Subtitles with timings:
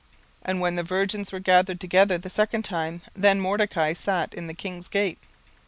[0.01, 0.09] 17:002:019
[0.45, 4.55] And when the virgins were gathered together the second time, then Mordecai sat in the
[4.55, 5.19] king's gate.